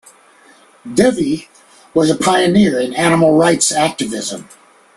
Devi 0.95 1.47
was 1.93 2.09
a 2.09 2.15
pioneer 2.15 2.79
in 2.79 2.91
animal 2.95 3.37
rights 3.37 3.71
activism. 3.71 4.49